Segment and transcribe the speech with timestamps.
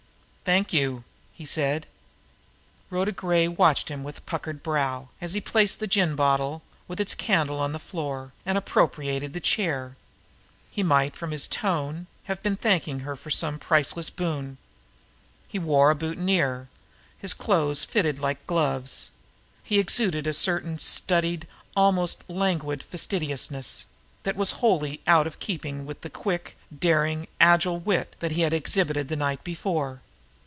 [0.43, 1.87] "Thank you!" he said.
[2.89, 7.15] Rhoda Gray watched him with puckered brow, as he placed the gin bottle with its
[7.15, 9.95] candle on the floor, and appropriated the chair.
[10.69, 14.57] He might, from his tone, have been thanking her for some priceless boon.
[15.47, 16.67] He wore a boutonniere.
[17.17, 19.11] His clothes fitted him like gloves.
[19.63, 21.47] He exuded a certain studied,
[21.77, 23.85] almost languid fastidiousness
[24.23, 28.53] that was wholly out of keeping with the quick, daring, agile wit that he had
[28.53, 30.01] exhibited the night before.